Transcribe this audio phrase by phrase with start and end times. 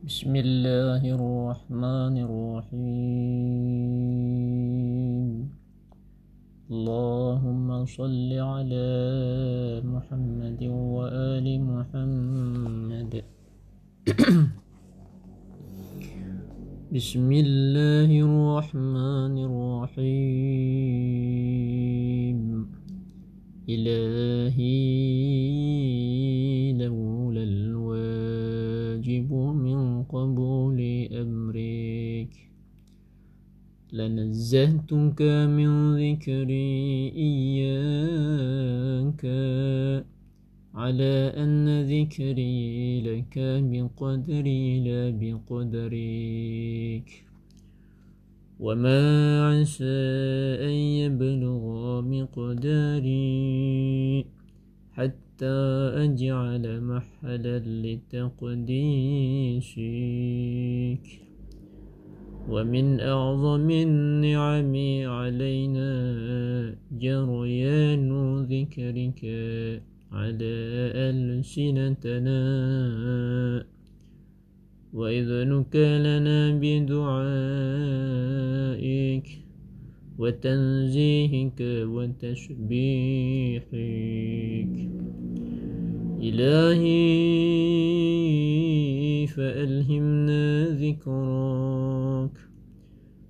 [0.00, 2.80] بسم الله الرحمن الرحيم.
[6.72, 8.88] اللهم صل على
[9.84, 13.12] محمد وآل محمد.
[16.96, 20.00] بسم الله الرحمن الرحيم.
[23.68, 24.80] إلهي
[26.72, 29.49] لولا الواجب
[30.12, 32.32] قبول أمرك.
[33.92, 35.22] لنزهتك
[35.56, 39.24] من ذكري إياك
[40.74, 47.30] على أن ذكري لك بقدري لا بقدرك.
[48.60, 49.00] وما
[49.48, 49.84] عسى
[50.60, 54.24] أن يبلغ مقداري
[54.92, 58.60] حتى أجعل محلا لتقديسك
[62.48, 64.74] ومن أعظم النعم
[65.06, 65.90] علينا
[66.92, 68.10] جريان
[68.42, 69.20] ذكرك
[70.12, 70.54] على
[71.10, 72.40] ألسنتنا.
[74.92, 77.10] وإذنك لنا بدعائك
[80.18, 81.60] وتنزيهك
[81.94, 82.90] وتسبيحك
[86.22, 87.00] إلهي
[89.26, 92.36] فألهمنا ذكرك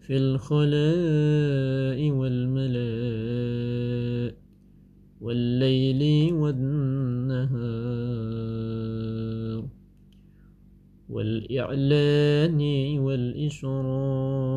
[0.00, 3.62] في الخلاء والملاء
[5.20, 7.82] والليل والنهار
[11.08, 12.60] والإعلان
[12.98, 14.52] والإسرار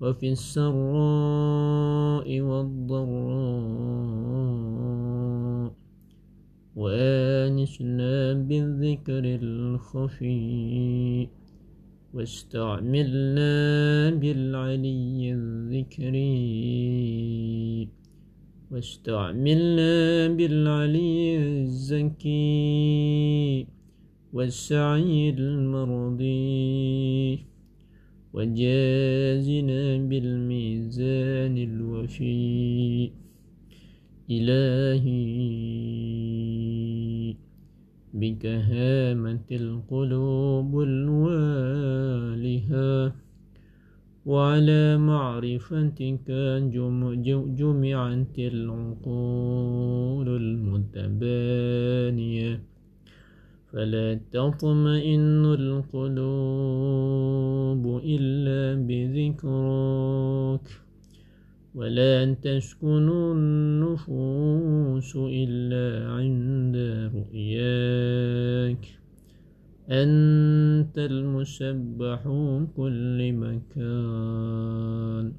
[0.00, 0.80] وفي السراء
[2.40, 4.07] والضراء.
[6.78, 11.28] وآنسنا بالذكر الخفي
[12.14, 13.54] واستعملنا
[14.10, 16.28] بالعلي الذكري
[18.70, 22.46] واستعملنا بالعلي الزكي
[24.32, 26.38] والسعي المرضي
[28.34, 33.10] وجازنا بالميزان الوفي.
[34.30, 36.27] إلهي
[38.20, 42.18] بك هامت القلوب الوالهة
[44.26, 46.30] وعلى معرفتك
[47.58, 51.88] جمعت العقول المتبانية.
[53.72, 56.24] فلا تطمئن القلوب
[58.04, 60.66] إلا بذكرك
[61.74, 66.76] ولا تسكن النفوس إلا عند
[67.14, 68.98] رؤياك.
[69.90, 72.20] أنت المسبح
[72.76, 75.32] كل مكان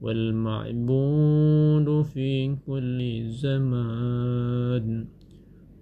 [0.00, 5.06] والمعبود في كل زمان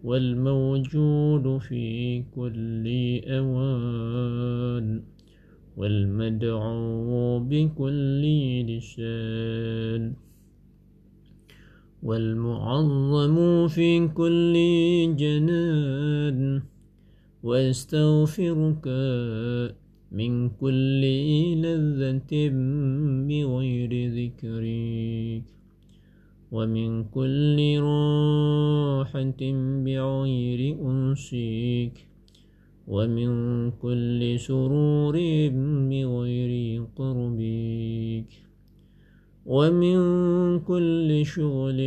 [0.05, 2.84] والموجود في كل
[3.28, 5.03] أوان.
[5.78, 8.22] والمدعو بكل
[8.66, 10.12] لسان.
[12.03, 14.55] والمعظم في كل
[15.16, 16.62] جنان.
[17.43, 18.87] واستغفرك
[20.12, 21.03] من كل
[21.62, 22.49] لذة
[23.28, 25.43] بغير ذكرك.
[26.53, 29.41] ومن كل راحة
[29.84, 32.09] بغير أنسك.
[32.88, 35.15] ومن كل سرور
[35.88, 38.31] بغير قربك.
[39.47, 39.99] ومن
[40.60, 41.81] كل شغل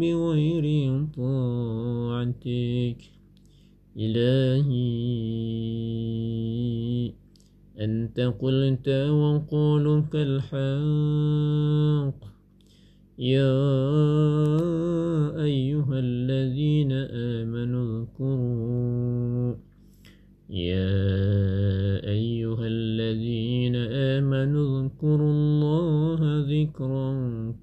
[0.00, 0.64] بغير
[1.16, 2.96] طاعتك.
[3.98, 4.84] إلهي
[7.80, 12.24] أنت قلت وقولك الحق.
[13.18, 13.54] يا
[15.42, 19.73] أيها الذين آمنوا اذكروا
[20.50, 26.20] يا أيها الذين آمنوا اذكروا الله
[26.52, 27.12] ذكرا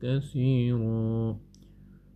[0.02, 1.38] كثيرا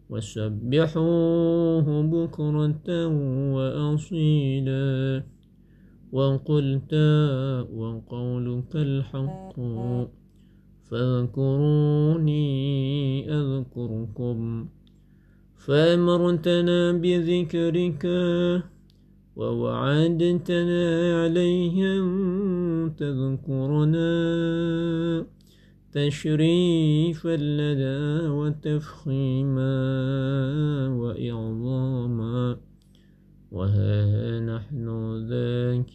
[0.09, 3.07] وسبحوه بكرة
[3.56, 5.23] وأصيلا
[6.12, 6.94] وقلت
[7.73, 9.56] وقولك الحق
[10.89, 12.45] فاذكروني
[13.31, 14.68] أذكركم
[15.56, 18.06] فأمرتنا بذكرك
[19.35, 22.05] ووعدتنا عليهم
[22.89, 24.15] تذكرنا
[25.91, 29.77] تشريفا لنا وتفخيما
[30.87, 32.57] وإعظاما.
[33.51, 35.93] وها نحن نستودعك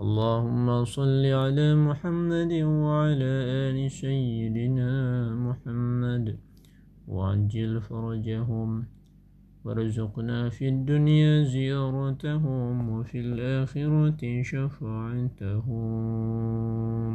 [0.00, 3.32] اللهم صل على محمد وعلى
[3.70, 4.90] آل سيدنا
[5.34, 6.38] محمد.
[7.08, 8.84] وعجل فرجهم.
[9.66, 15.66] وارزقنا في الدنيا زيارتهم وفي الآخرة شفاعتهم